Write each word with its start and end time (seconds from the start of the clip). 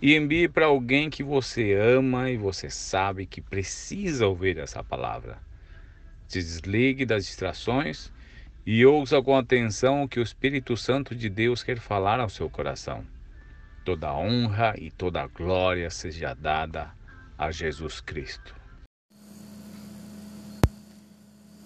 e 0.00 0.14
envie 0.14 0.48
para 0.48 0.66
alguém 0.66 1.10
que 1.10 1.22
você 1.22 1.74
ama 1.74 2.30
e 2.30 2.36
você 2.36 2.70
sabe 2.70 3.26
que 3.26 3.40
precisa 3.40 4.26
ouvir 4.26 4.58
essa 4.58 4.82
palavra. 4.82 5.38
Se 6.28 6.40
desligue 6.40 7.04
das 7.04 7.26
distrações 7.26 8.12
e 8.64 8.84
ouça 8.86 9.20
com 9.22 9.36
atenção 9.36 10.04
o 10.04 10.08
que 10.08 10.20
o 10.20 10.22
Espírito 10.22 10.76
Santo 10.76 11.14
de 11.14 11.28
Deus 11.28 11.62
quer 11.62 11.80
falar 11.80 12.20
ao 12.20 12.28
seu 12.28 12.48
coração. 12.48 13.04
Toda 13.84 14.14
honra 14.14 14.74
e 14.78 14.90
toda 14.90 15.26
glória 15.26 15.90
seja 15.90 16.34
dada 16.34 16.92
a 17.36 17.50
Jesus 17.50 18.00
Cristo. 18.00 18.54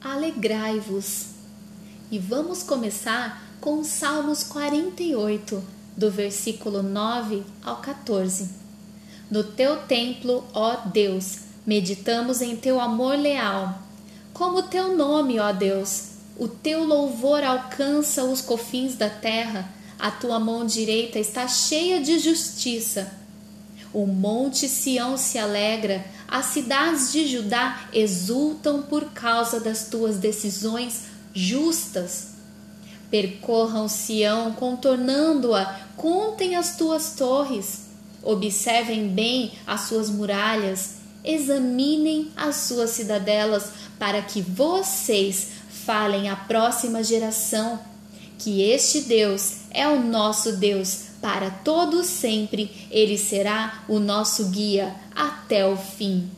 Alegrai-vos. 0.00 1.34
E 2.10 2.18
vamos 2.18 2.62
começar 2.62 3.42
com 3.60 3.80
os 3.80 3.86
Salmos 3.86 4.44
48 4.44 5.81
do 5.96 6.10
versículo 6.10 6.82
9 6.82 7.42
ao 7.62 7.76
14. 7.76 8.48
No 9.30 9.44
teu 9.44 9.76
templo, 9.84 10.44
ó 10.52 10.76
Deus, 10.86 11.38
meditamos 11.66 12.40
em 12.42 12.56
teu 12.56 12.80
amor 12.80 13.16
leal. 13.16 13.80
Como 14.32 14.62
teu 14.62 14.96
nome, 14.96 15.38
ó 15.38 15.52
Deus, 15.52 16.12
o 16.38 16.48
teu 16.48 16.84
louvor 16.84 17.42
alcança 17.42 18.24
os 18.24 18.40
cofins 18.40 18.96
da 18.96 19.08
terra, 19.08 19.72
a 19.98 20.10
tua 20.10 20.40
mão 20.40 20.66
direita 20.66 21.18
está 21.18 21.46
cheia 21.46 22.00
de 22.00 22.18
justiça. 22.18 23.12
O 23.92 24.06
monte 24.06 24.68
Sião 24.68 25.16
se 25.16 25.38
alegra, 25.38 26.04
as 26.26 26.46
cidades 26.46 27.12
de 27.12 27.26
Judá 27.28 27.88
exultam 27.92 28.82
por 28.82 29.04
causa 29.12 29.60
das 29.60 29.88
tuas 29.88 30.16
decisões 30.16 31.04
justas. 31.34 32.31
Percorram 33.12 33.88
Sião, 33.88 34.52
contornando-a, 34.54 35.80
contem 35.98 36.56
as 36.56 36.76
tuas 36.76 37.14
torres, 37.14 37.90
observem 38.22 39.06
bem 39.06 39.52
as 39.66 39.82
suas 39.82 40.08
muralhas, 40.08 40.94
examinem 41.22 42.30
as 42.34 42.56
suas 42.56 42.88
cidadelas, 42.90 43.70
para 43.98 44.22
que 44.22 44.40
vocês 44.40 45.48
falem 45.84 46.30
à 46.30 46.36
próxima 46.36 47.04
geração 47.04 47.78
que 48.38 48.62
este 48.62 49.02
Deus 49.02 49.56
é 49.70 49.86
o 49.86 50.02
nosso 50.02 50.56
Deus 50.56 51.12
para 51.20 51.50
todo 51.50 52.02
sempre, 52.02 52.88
ele 52.90 53.18
será 53.18 53.84
o 53.86 54.00
nosso 54.00 54.46
guia 54.46 54.94
até 55.14 55.66
o 55.66 55.76
fim. 55.76 56.28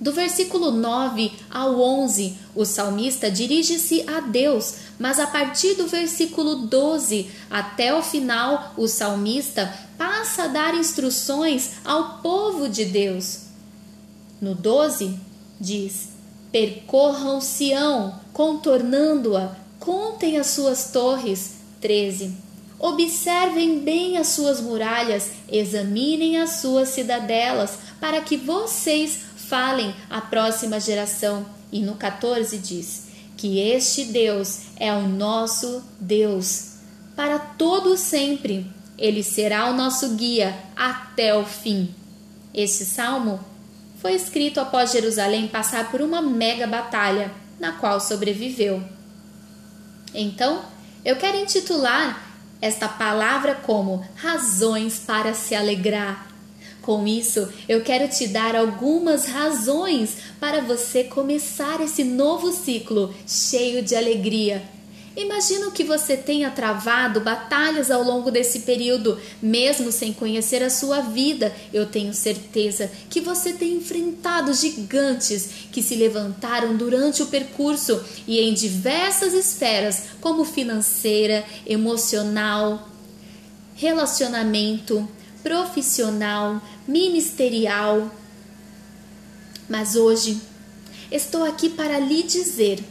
Do 0.00 0.12
versículo 0.12 0.70
9 0.70 1.30
ao 1.50 1.78
11, 1.78 2.34
o 2.54 2.64
salmista 2.64 3.30
dirige-se 3.30 4.02
a 4.08 4.20
Deus, 4.20 4.76
mas 4.98 5.20
a 5.20 5.26
partir 5.26 5.74
do 5.74 5.86
versículo 5.86 6.66
12 6.66 7.30
até 7.50 7.94
o 7.94 8.02
final, 8.02 8.72
o 8.78 8.88
salmista 8.88 9.70
passa 9.98 10.44
a 10.44 10.46
dar 10.46 10.74
instruções 10.74 11.72
ao 11.84 12.20
povo 12.20 12.66
de 12.66 12.86
Deus. 12.86 13.40
No 14.40 14.54
12, 14.54 15.20
diz: 15.60 16.08
Percorram 16.50 17.38
Sião, 17.42 18.18
contornando-a, 18.32 19.54
contem 19.78 20.38
as 20.38 20.46
suas 20.46 20.90
torres. 20.90 21.60
13. 21.78 22.34
Observem 22.78 23.80
bem 23.80 24.16
as 24.16 24.28
suas 24.28 24.60
muralhas, 24.60 25.32
examinem 25.50 26.38
as 26.38 26.60
suas 26.60 26.88
cidadelas, 26.88 27.78
para 28.00 28.22
que 28.22 28.38
vocês 28.38 29.29
falem 29.50 29.92
à 30.08 30.20
próxima 30.20 30.78
geração. 30.78 31.44
E 31.72 31.80
no 31.80 31.96
14 31.96 32.56
diz 32.58 33.08
que 33.36 33.58
este 33.58 34.04
Deus 34.04 34.60
é 34.76 34.92
o 34.92 35.08
nosso 35.08 35.82
Deus 36.00 36.76
para 37.16 37.38
todo 37.38 37.96
sempre. 37.96 38.70
Ele 38.96 39.22
será 39.22 39.68
o 39.68 39.74
nosso 39.74 40.10
guia 40.10 40.56
até 40.76 41.36
o 41.36 41.44
fim. 41.44 41.92
Este 42.54 42.84
salmo 42.84 43.40
foi 44.00 44.14
escrito 44.14 44.60
após 44.60 44.92
Jerusalém 44.92 45.48
passar 45.48 45.90
por 45.90 46.00
uma 46.00 46.22
mega 46.22 46.66
batalha, 46.66 47.30
na 47.58 47.72
qual 47.72 48.00
sobreviveu. 48.00 48.82
Então, 50.14 50.62
eu 51.04 51.16
quero 51.16 51.36
intitular 51.36 52.30
esta 52.60 52.88
palavra 52.88 53.54
como 53.54 54.04
razões 54.16 54.98
para 54.98 55.34
se 55.34 55.54
alegrar. 55.54 56.29
Com 56.82 57.06
isso, 57.06 57.48
eu 57.68 57.82
quero 57.82 58.08
te 58.08 58.26
dar 58.26 58.56
algumas 58.56 59.26
razões 59.26 60.16
para 60.38 60.62
você 60.62 61.04
começar 61.04 61.80
esse 61.80 62.02
novo 62.02 62.52
ciclo 62.52 63.14
cheio 63.26 63.82
de 63.82 63.94
alegria. 63.94 64.62
Imagino 65.16 65.72
que 65.72 65.82
você 65.82 66.16
tenha 66.16 66.50
travado 66.50 67.20
batalhas 67.20 67.90
ao 67.90 68.02
longo 68.02 68.30
desse 68.30 68.60
período, 68.60 69.18
mesmo 69.42 69.90
sem 69.90 70.12
conhecer 70.12 70.62
a 70.62 70.70
sua 70.70 71.00
vida. 71.00 71.54
Eu 71.72 71.84
tenho 71.84 72.14
certeza 72.14 72.90
que 73.10 73.20
você 73.20 73.52
tem 73.52 73.74
enfrentado 73.74 74.54
gigantes 74.54 75.50
que 75.72 75.82
se 75.82 75.96
levantaram 75.96 76.76
durante 76.76 77.22
o 77.22 77.26
percurso 77.26 78.02
e 78.26 78.38
em 78.38 78.54
diversas 78.54 79.34
esferas, 79.34 80.04
como 80.20 80.44
financeira, 80.44 81.44
emocional, 81.66 82.88
relacionamento, 83.74 85.08
profissional, 85.42 86.60
ministerial. 86.86 88.10
Mas 89.68 89.96
hoje 89.96 90.40
estou 91.10 91.44
aqui 91.44 91.68
para 91.68 91.98
lhe 91.98 92.22
dizer 92.22 92.84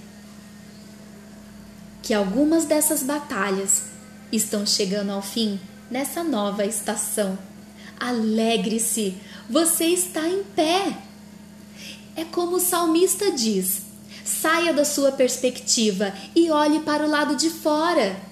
que 2.02 2.14
algumas 2.14 2.66
dessas 2.66 3.04
batalhas 3.04 3.84
estão 4.32 4.66
chegando 4.66 5.12
ao 5.12 5.22
fim 5.22 5.60
nessa 5.90 6.24
nova 6.24 6.66
estação. 6.66 7.38
Alegre-se, 8.00 9.16
você 9.50 9.86
está 9.86 10.28
em 10.28 10.44
pé. 10.56 10.98
É 12.16 12.24
como 12.26 12.56
o 12.58 12.60
salmista 12.60 13.31
diz: 13.31 13.81
saia 14.24 14.74
da 14.74 14.86
sua 14.86 15.12
perspectiva 15.12 16.14
e 16.36 16.50
olhe 16.50 16.80
para 16.81 17.06
o 17.06 17.10
lado 17.10 17.36
de 17.36 17.50
fora. 17.50 18.28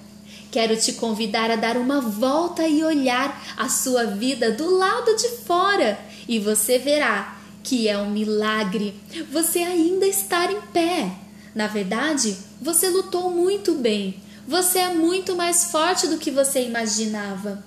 Quero 0.50 0.76
te 0.76 0.94
convidar 0.94 1.50
a 1.50 1.56
dar 1.56 1.76
uma 1.76 2.00
volta 2.00 2.66
e 2.66 2.82
olhar 2.82 3.54
a 3.56 3.68
sua 3.68 4.04
vida 4.04 4.50
do 4.52 4.76
lado 4.76 5.14
de 5.16 5.28
fora 5.46 5.98
e 6.26 6.38
você 6.38 6.78
verá 6.78 7.36
que 7.62 7.88
é 7.88 7.98
um 7.98 8.10
milagre 8.10 8.94
você 9.30 9.58
ainda 9.58 10.06
estar 10.06 10.50
em 10.50 10.60
pé. 10.72 11.12
Na 11.54 11.66
verdade, 11.66 12.36
você 12.60 12.88
lutou 12.88 13.30
muito 13.30 13.74
bem. 13.74 14.22
Você 14.46 14.78
é 14.78 14.94
muito 14.94 15.36
mais 15.36 15.64
forte 15.70 16.06
do 16.06 16.16
que 16.16 16.30
você 16.30 16.64
imaginava. 16.64 17.62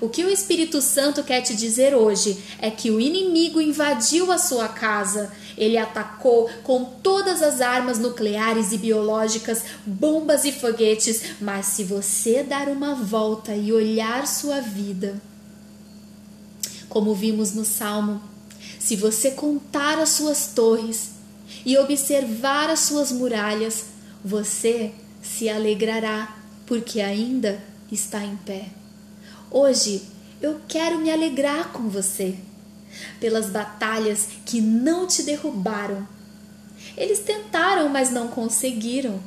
O 0.00 0.08
que 0.08 0.24
o 0.24 0.30
Espírito 0.30 0.80
Santo 0.80 1.22
quer 1.22 1.42
te 1.42 1.54
dizer 1.54 1.94
hoje 1.94 2.36
é 2.58 2.70
que 2.70 2.90
o 2.90 2.98
inimigo 2.98 3.60
invadiu 3.60 4.32
a 4.32 4.38
sua 4.38 4.66
casa. 4.68 5.30
Ele 5.62 5.78
atacou 5.78 6.50
com 6.64 6.84
todas 6.84 7.40
as 7.40 7.60
armas 7.60 7.96
nucleares 7.96 8.72
e 8.72 8.78
biológicas, 8.78 9.62
bombas 9.86 10.44
e 10.44 10.50
foguetes, 10.50 11.36
mas 11.40 11.66
se 11.66 11.84
você 11.84 12.42
dar 12.42 12.66
uma 12.66 12.96
volta 12.96 13.54
e 13.54 13.72
olhar 13.72 14.26
sua 14.26 14.60
vida, 14.60 15.22
como 16.88 17.14
vimos 17.14 17.52
no 17.52 17.64
Salmo, 17.64 18.20
se 18.80 18.96
você 18.96 19.30
contar 19.30 20.00
as 20.00 20.08
suas 20.08 20.48
torres 20.48 21.10
e 21.64 21.78
observar 21.78 22.68
as 22.68 22.80
suas 22.80 23.12
muralhas, 23.12 23.84
você 24.24 24.90
se 25.22 25.48
alegrará, 25.48 26.36
porque 26.66 27.00
ainda 27.00 27.62
está 27.90 28.24
em 28.24 28.34
pé. 28.34 28.66
Hoje 29.48 30.02
eu 30.40 30.60
quero 30.66 30.98
me 30.98 31.12
alegrar 31.12 31.72
com 31.72 31.88
você 31.88 32.36
pelas 33.20 33.50
batalhas 33.50 34.28
que 34.44 34.60
não 34.60 35.06
te 35.06 35.22
derrubaram. 35.22 36.06
Eles 36.96 37.20
tentaram, 37.20 37.88
mas 37.88 38.10
não 38.10 38.28
conseguiram, 38.28 39.20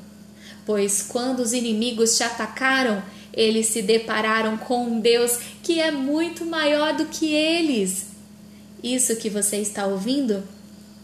pois 0.66 1.02
quando 1.02 1.40
os 1.40 1.54
inimigos 1.54 2.18
te 2.18 2.24
atacaram, 2.24 3.04
eles 3.34 3.68
se 3.68 3.82
depararam 3.82 4.58
com 4.58 4.86
um 4.86 5.00
Deus 5.00 5.38
que 5.62 5.80
é 5.80 5.92
muito 5.92 6.46
maior 6.46 6.96
do 6.96 7.06
que 7.06 7.34
eles. 7.34 8.08
Isso 8.84 9.16
que 9.16 9.30
você 9.30 9.58
está 9.58 9.86
ouvindo 9.86 10.44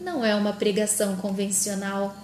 não 0.00 0.24
é 0.24 0.34
uma 0.34 0.52
pregação 0.52 1.16
convencional. 1.16 2.16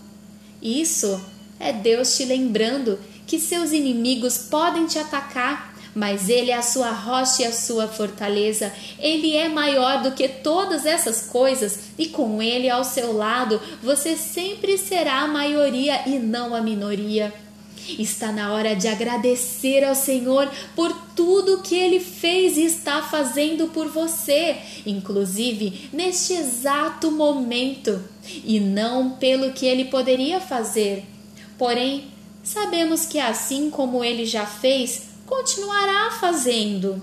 Isso 0.62 1.20
é 1.61 1.73
Deus 1.73 2.17
te 2.17 2.25
lembrando 2.25 2.99
que 3.26 3.38
seus 3.38 3.73
inimigos 3.73 4.38
podem 4.38 4.87
te 4.87 4.99
atacar, 4.99 5.67
mas 5.98 6.28
Ele 6.28 6.52
é 6.52 6.54
a 6.54 6.62
sua 6.62 6.92
rocha 6.92 7.42
e 7.42 7.44
a 7.44 7.52
sua 7.52 7.88
fortaleza. 7.88 8.72
Ele 9.00 9.34
é 9.34 9.48
maior 9.48 10.00
do 10.00 10.12
que 10.12 10.28
todas 10.28 10.86
essas 10.86 11.22
coisas, 11.22 11.80
e 11.98 12.06
com 12.06 12.40
Ele 12.40 12.70
ao 12.70 12.84
seu 12.84 13.12
lado, 13.12 13.60
você 13.82 14.16
sempre 14.16 14.78
será 14.78 15.22
a 15.22 15.28
maioria 15.28 16.02
e 16.06 16.20
não 16.20 16.54
a 16.54 16.60
minoria. 16.60 17.34
Está 17.98 18.30
na 18.30 18.52
hora 18.52 18.76
de 18.76 18.86
agradecer 18.86 19.82
ao 19.82 19.94
Senhor 19.94 20.48
por 20.76 20.94
tudo 21.16 21.62
que 21.62 21.74
Ele 21.74 21.98
fez 21.98 22.56
e 22.56 22.64
está 22.64 23.02
fazendo 23.02 23.66
por 23.68 23.88
você, 23.88 24.56
inclusive 24.86 25.88
neste 25.92 26.32
exato 26.32 27.10
momento, 27.10 28.00
e 28.44 28.60
não 28.60 29.10
pelo 29.10 29.52
que 29.52 29.66
Ele 29.66 29.86
poderia 29.86 30.40
fazer. 30.40 31.04
Porém, 31.56 32.04
sabemos 32.44 33.04
que 33.04 33.18
assim 33.18 33.68
como 33.68 34.04
Ele 34.04 34.24
já 34.24 34.46
fez, 34.46 35.07
continuará 35.28 36.10
fazendo. 36.12 37.00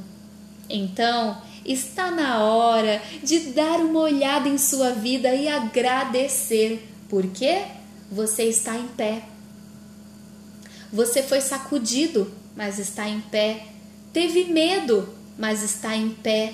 Então, 0.70 1.38
está 1.64 2.12
na 2.12 2.44
hora 2.44 3.02
de 3.24 3.40
dar 3.52 3.80
uma 3.80 4.02
olhada 4.02 4.50
em 4.50 4.58
sua 4.58 4.92
vida 4.92 5.34
e 5.34 5.48
agradecer, 5.48 6.88
porque 7.08 7.64
você 8.12 8.44
está 8.44 8.76
em 8.76 8.88
pé. 8.88 9.24
Você 10.92 11.22
foi 11.22 11.42
sacudido, 11.42 12.32
mas 12.56 12.80
está 12.80 13.08
em 13.08 13.22
pé. 13.22 13.68
Teve 14.12 14.46
medo, 14.46 15.10
mas 15.38 15.62
está 15.62 15.96
em 15.96 16.10
pé. 16.10 16.54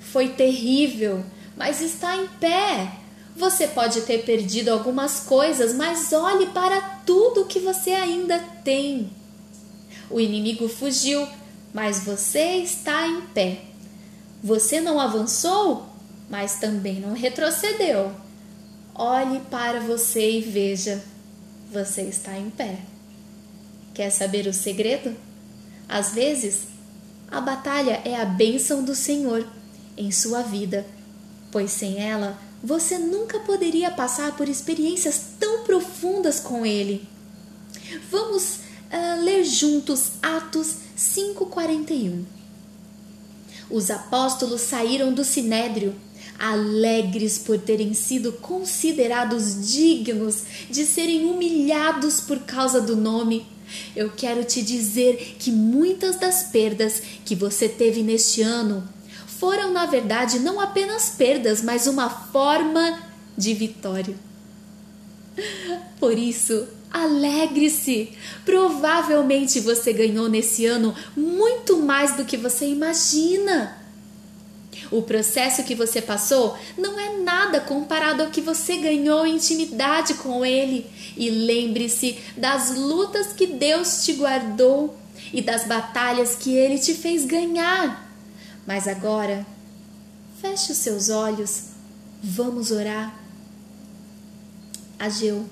Foi 0.00 0.28
terrível, 0.28 1.24
mas 1.56 1.80
está 1.80 2.16
em 2.16 2.26
pé. 2.40 2.92
Você 3.36 3.68
pode 3.68 4.00
ter 4.02 4.24
perdido 4.24 4.70
algumas 4.70 5.20
coisas, 5.20 5.74
mas 5.74 6.10
olhe 6.12 6.46
para 6.46 6.80
tudo 7.04 7.44
que 7.44 7.60
você 7.60 7.90
ainda 7.90 8.38
tem. 8.64 9.10
O 10.10 10.20
inimigo 10.20 10.68
fugiu, 10.68 11.26
mas 11.72 12.04
você 12.04 12.56
está 12.56 13.06
em 13.06 13.22
pé. 13.22 13.62
Você 14.42 14.80
não 14.80 15.00
avançou, 15.00 15.86
mas 16.28 16.56
também 16.56 17.00
não 17.00 17.12
retrocedeu. 17.12 18.12
Olhe 18.94 19.40
para 19.50 19.80
você 19.80 20.38
e 20.38 20.40
veja: 20.40 21.02
você 21.72 22.02
está 22.02 22.36
em 22.38 22.50
pé. 22.50 22.78
Quer 23.92 24.10
saber 24.10 24.46
o 24.46 24.52
segredo? 24.52 25.14
Às 25.88 26.12
vezes, 26.12 26.68
a 27.30 27.40
batalha 27.40 28.00
é 28.04 28.16
a 28.16 28.24
bênção 28.24 28.84
do 28.84 28.94
Senhor 28.94 29.46
em 29.96 30.10
sua 30.10 30.42
vida, 30.42 30.86
pois 31.50 31.70
sem 31.70 31.98
ela 31.98 32.38
você 32.62 32.98
nunca 32.98 33.38
poderia 33.40 33.90
passar 33.90 34.36
por 34.36 34.48
experiências 34.48 35.20
tão 35.38 35.62
profundas 35.62 36.40
com 36.40 36.66
Ele. 36.66 37.06
Vamos 38.10 38.58
uh, 38.96 39.22
ler 39.22 39.44
juntos 39.44 40.12
Atos 40.22 40.76
5,41. 40.96 42.24
Os 43.70 43.90
apóstolos 43.90 44.60
saíram 44.60 45.12
do 45.12 45.24
sinédrio, 45.24 45.94
alegres 46.38 47.38
por 47.38 47.58
terem 47.58 47.94
sido 47.94 48.32
considerados 48.32 49.68
dignos 49.68 50.42
de 50.70 50.84
serem 50.84 51.24
humilhados 51.24 52.20
por 52.20 52.40
causa 52.40 52.80
do 52.80 52.96
nome. 52.96 53.46
Eu 53.96 54.10
quero 54.10 54.44
te 54.44 54.62
dizer 54.62 55.36
que 55.38 55.50
muitas 55.50 56.16
das 56.16 56.44
perdas 56.44 57.02
que 57.24 57.34
você 57.34 57.68
teve 57.68 58.02
neste 58.02 58.42
ano 58.42 58.88
foram, 59.26 59.72
na 59.72 59.86
verdade, 59.86 60.38
não 60.38 60.60
apenas 60.60 61.10
perdas, 61.10 61.62
mas 61.62 61.86
uma 61.86 62.08
forma 62.08 63.02
de 63.36 63.52
vitória. 63.52 64.14
Por 65.98 66.16
isso, 66.16 66.66
Alegre-se! 66.96 68.08
Provavelmente 68.42 69.60
você 69.60 69.92
ganhou 69.92 70.30
nesse 70.30 70.64
ano 70.64 70.94
muito 71.14 71.76
mais 71.76 72.16
do 72.16 72.24
que 72.24 72.38
você 72.38 72.66
imagina. 72.66 73.76
O 74.90 75.02
processo 75.02 75.62
que 75.62 75.74
você 75.74 76.00
passou 76.00 76.56
não 76.78 76.98
é 76.98 77.18
nada 77.18 77.60
comparado 77.60 78.22
ao 78.22 78.30
que 78.30 78.40
você 78.40 78.78
ganhou 78.78 79.26
intimidade 79.26 80.14
com 80.14 80.42
Ele. 80.42 80.86
E 81.18 81.28
lembre-se 81.28 82.18
das 82.34 82.74
lutas 82.74 83.26
que 83.34 83.46
Deus 83.46 84.02
te 84.02 84.14
guardou 84.14 84.98
e 85.34 85.42
das 85.42 85.64
batalhas 85.66 86.34
que 86.34 86.56
Ele 86.56 86.78
te 86.78 86.94
fez 86.94 87.26
ganhar. 87.26 88.10
Mas 88.66 88.88
agora, 88.88 89.46
feche 90.40 90.72
os 90.72 90.78
seus 90.78 91.10
olhos, 91.10 91.64
vamos 92.22 92.70
orar. 92.70 93.14
Ageu. 94.98 95.44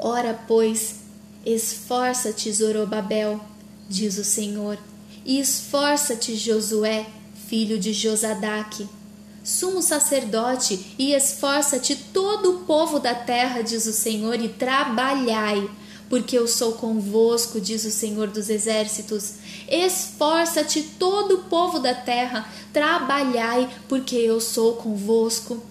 Ora, 0.00 0.38
pois, 0.46 0.96
esforça-te, 1.44 2.52
Zorobabel, 2.52 3.40
diz 3.88 4.18
o 4.18 4.24
Senhor, 4.24 4.78
e 5.24 5.40
esforça-te, 5.40 6.36
Josué, 6.36 7.06
filho 7.48 7.78
de 7.78 7.92
Josadaque, 7.92 8.88
sumo 9.42 9.80
sacerdote, 9.80 10.94
e 10.98 11.14
esforça-te 11.14 11.96
todo 11.96 12.50
o 12.50 12.58
povo 12.64 12.98
da 12.98 13.14
terra, 13.14 13.62
diz 13.62 13.86
o 13.86 13.92
Senhor, 13.92 14.40
e 14.40 14.48
trabalhai, 14.48 15.68
porque 16.08 16.36
eu 16.36 16.46
sou 16.46 16.72
convosco, 16.72 17.60
diz 17.60 17.84
o 17.84 17.90
Senhor 17.90 18.28
dos 18.28 18.50
exércitos. 18.50 19.34
Esforça-te 19.68 20.82
todo 20.82 21.36
o 21.36 21.42
povo 21.44 21.78
da 21.78 21.94
terra, 21.94 22.48
trabalhai, 22.72 23.68
porque 23.88 24.16
eu 24.16 24.40
sou 24.40 24.74
convosco. 24.74 25.62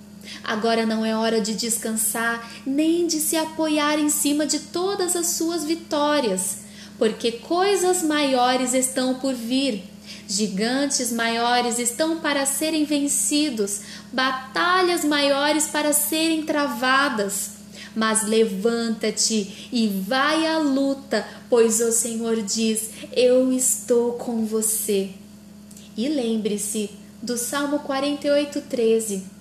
Agora 0.43 0.85
não 0.85 1.05
é 1.05 1.15
hora 1.15 1.41
de 1.41 1.53
descansar, 1.53 2.51
nem 2.65 3.07
de 3.07 3.19
se 3.19 3.35
apoiar 3.35 3.99
em 3.99 4.09
cima 4.09 4.45
de 4.45 4.59
todas 4.59 5.15
as 5.15 5.27
suas 5.27 5.65
vitórias, 5.65 6.57
porque 6.97 7.31
coisas 7.31 8.03
maiores 8.03 8.73
estão 8.73 9.15
por 9.15 9.33
vir. 9.33 9.83
Gigantes 10.27 11.11
maiores 11.11 11.79
estão 11.79 12.19
para 12.19 12.45
serem 12.45 12.85
vencidos, 12.85 13.81
batalhas 14.11 15.03
maiores 15.03 15.67
para 15.67 15.93
serem 15.93 16.43
travadas. 16.43 17.55
Mas 17.95 18.23
levanta-te 18.27 19.69
e 19.71 19.87
vai 19.87 20.45
à 20.45 20.57
luta, 20.57 21.25
pois 21.49 21.79
o 21.79 21.91
Senhor 21.91 22.41
diz: 22.41 22.89
Eu 23.15 23.53
estou 23.53 24.13
com 24.13 24.45
você. 24.45 25.11
E 25.95 26.09
lembre-se 26.09 26.89
do 27.21 27.37
Salmo 27.37 27.79
48, 27.79 28.61
13 28.61 29.34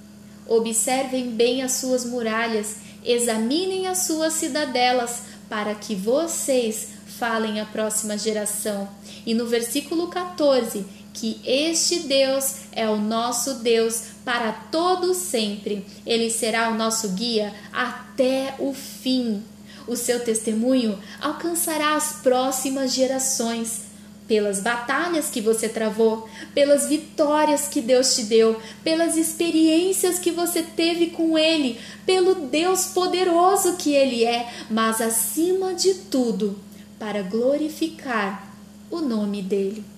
Observem 0.46 1.30
bem 1.30 1.62
as 1.62 1.72
suas 1.72 2.04
muralhas, 2.04 2.76
examinem 3.04 3.86
as 3.86 3.98
suas 3.98 4.34
cidadelas, 4.34 5.22
para 5.48 5.74
que 5.74 5.94
vocês 5.94 6.88
falem 7.18 7.60
à 7.60 7.64
próxima 7.64 8.18
geração. 8.18 8.88
E 9.24 9.34
no 9.34 9.46
versículo 9.46 10.08
14, 10.08 10.84
que 11.12 11.40
este 11.44 12.00
Deus 12.00 12.56
é 12.72 12.88
o 12.88 12.96
nosso 12.96 13.54
Deus 13.54 14.02
para 14.24 14.52
todo 14.52 15.14
sempre. 15.14 15.86
Ele 16.04 16.30
será 16.30 16.68
o 16.68 16.74
nosso 16.74 17.10
guia 17.10 17.54
até 17.72 18.54
o 18.58 18.74
fim. 18.74 19.42
O 19.86 19.96
seu 19.96 20.24
testemunho 20.24 20.98
alcançará 21.20 21.94
as 21.94 22.14
próximas 22.22 22.92
gerações 22.92 23.83
pelas 24.26 24.60
batalhas 24.60 25.28
que 25.28 25.40
você 25.40 25.68
travou, 25.68 26.28
pelas 26.54 26.88
vitórias 26.88 27.68
que 27.68 27.80
Deus 27.80 28.14
te 28.14 28.22
deu, 28.24 28.56
pelas 28.82 29.16
experiências 29.16 30.18
que 30.18 30.30
você 30.30 30.62
teve 30.62 31.08
com 31.08 31.36
Ele, 31.38 31.78
pelo 32.06 32.34
Deus 32.46 32.86
poderoso 32.86 33.76
que 33.76 33.94
Ele 33.94 34.24
é, 34.24 34.50
mas 34.70 35.00
acima 35.00 35.74
de 35.74 35.94
tudo, 35.94 36.58
para 36.98 37.22
glorificar 37.22 38.54
o 38.90 39.00
nome 39.00 39.42
dEle. 39.42 39.93